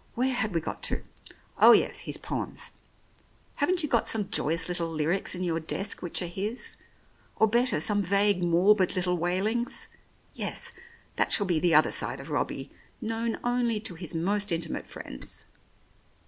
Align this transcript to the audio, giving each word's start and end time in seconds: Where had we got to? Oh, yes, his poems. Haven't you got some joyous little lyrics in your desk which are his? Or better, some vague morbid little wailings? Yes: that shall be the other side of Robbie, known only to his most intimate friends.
Where 0.14 0.32
had 0.34 0.54
we 0.54 0.60
got 0.60 0.80
to? 0.84 1.02
Oh, 1.58 1.72
yes, 1.72 2.02
his 2.02 2.16
poems. 2.16 2.70
Haven't 3.56 3.82
you 3.82 3.88
got 3.88 4.06
some 4.06 4.30
joyous 4.30 4.68
little 4.68 4.88
lyrics 4.88 5.34
in 5.34 5.42
your 5.42 5.58
desk 5.58 6.02
which 6.02 6.22
are 6.22 6.28
his? 6.28 6.76
Or 7.34 7.48
better, 7.48 7.80
some 7.80 8.00
vague 8.00 8.44
morbid 8.44 8.94
little 8.94 9.16
wailings? 9.18 9.88
Yes: 10.34 10.70
that 11.16 11.32
shall 11.32 11.46
be 11.46 11.58
the 11.58 11.74
other 11.74 11.90
side 11.90 12.20
of 12.20 12.30
Robbie, 12.30 12.70
known 13.00 13.38
only 13.42 13.80
to 13.80 13.96
his 13.96 14.14
most 14.14 14.52
intimate 14.52 14.86
friends. 14.88 15.46